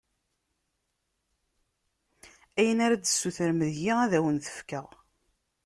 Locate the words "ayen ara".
2.59-2.95